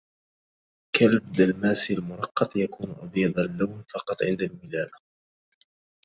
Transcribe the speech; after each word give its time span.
كلب 0.99 1.31
دلماسي 1.31 1.93
المرقّط 1.93 2.55
يكون 2.55 2.91
أبيض 2.91 3.39
اللون 3.39 3.83
فقط 3.93 4.23
عند 4.23 4.41
الولادة. 4.41 4.99